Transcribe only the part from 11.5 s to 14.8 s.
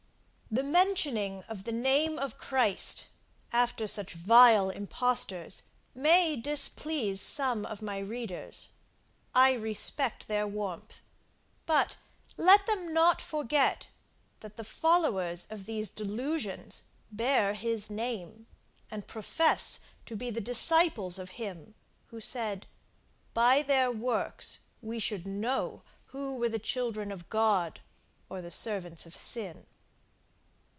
but let them not forget, that the